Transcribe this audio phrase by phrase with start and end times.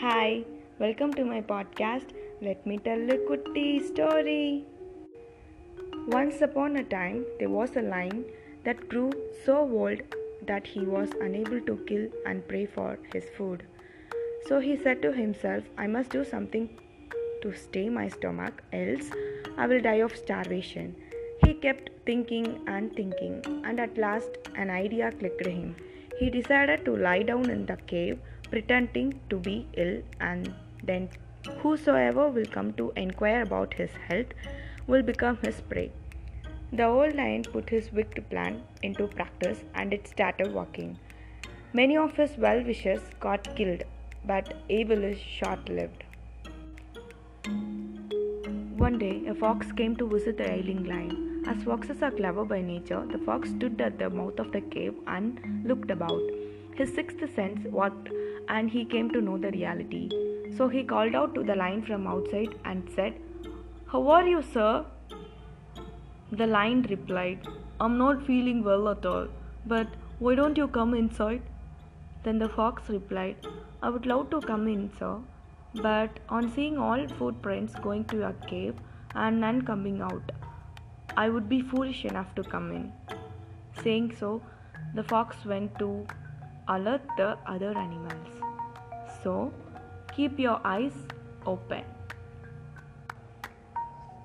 [0.00, 0.44] Hi,
[0.78, 2.10] welcome to my podcast.
[2.42, 4.66] Let me tell a kutti story.
[6.08, 8.26] Once upon a time, there was a lion
[8.64, 9.10] that grew
[9.46, 10.02] so old
[10.46, 13.62] that he was unable to kill and prey for his food.
[14.48, 16.68] So he said to himself, I must do something
[17.40, 19.10] to stay my stomach, else
[19.56, 20.94] I will die of starvation.
[21.42, 25.74] He kept thinking and thinking, and at last an idea clicked him.
[26.18, 28.18] He decided to lie down in the cave,
[28.50, 31.08] pretending to be ill, and then
[31.58, 34.32] whosoever will come to inquire about his health
[34.86, 35.90] will become his prey.
[36.72, 40.98] The old lion put his wicked plan into practice and it started working.
[41.72, 43.84] Many of his well wishers got killed,
[44.24, 46.04] but evil is short lived.
[48.76, 51.44] One day, a fox came to visit the ailing lion.
[51.46, 54.94] As foxes are clever by nature, the fox stood at the mouth of the cave
[55.06, 56.20] and looked about.
[56.76, 58.10] His sixth sense worked
[58.48, 60.10] and he came to know the reality.
[60.56, 63.14] So he called out to the lion from outside and said,
[63.86, 64.84] How are you, sir?
[66.32, 67.46] The lion replied,
[67.80, 69.28] I'm not feeling well at all,
[69.64, 71.42] but why don't you come inside?
[72.24, 73.36] Then the fox replied,
[73.82, 75.18] I would love to come in, sir,
[75.74, 78.74] but on seeing all footprints going to your cave
[79.14, 80.32] and none coming out,
[81.16, 82.92] I would be foolish enough to come in.
[83.82, 84.42] Saying so,
[84.94, 86.06] the fox went to
[86.68, 88.28] alert the other animals.
[89.22, 89.52] So,
[90.14, 90.92] keep your eyes
[91.46, 91.84] open.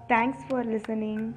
[0.08, 1.34] Thanks for listening.